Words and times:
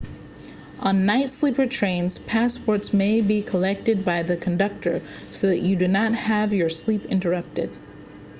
on 0.79 1.05
night 1.05 1.29
sleeper 1.29 1.67
trains 1.67 2.17
passports 2.17 2.91
may 2.91 3.21
be 3.21 3.43
collected 3.43 4.03
by 4.03 4.23
the 4.23 4.35
conductor 4.35 4.99
so 5.29 5.45
that 5.45 5.59
you 5.61 5.75
do 5.75 5.87
not 5.87 6.15
have 6.15 6.53
your 6.53 6.69
sleep 6.69 7.05
interrupted 7.05 7.69